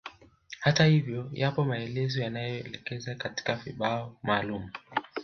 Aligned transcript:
Hata 0.59 0.85
hivyo 0.85 1.29
yapo 1.33 1.65
maelezo 1.65 2.21
yanaoelekeza 2.21 3.15
katika 3.15 3.55
vibao 3.55 4.17
maalumu 4.23 4.69